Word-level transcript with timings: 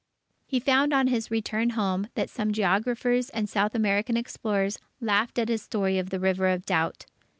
He 0.47 0.59
found 0.59 0.93
on 0.93 1.05
his 1.05 1.29
return 1.29 1.69
home 1.77 2.07
that 2.15 2.27
some 2.27 2.51
geographers 2.53 3.29
and 3.29 3.47
South 3.47 3.75
American 3.75 4.17
explorers 4.17 4.79
laughed 4.99 5.37
at 5.37 5.47
his 5.47 5.61
story 5.61 5.99
of 5.99 6.09
the 6.09 6.19
River 6.19 6.47
of 6.47 6.65
Doubt. 6.65 7.05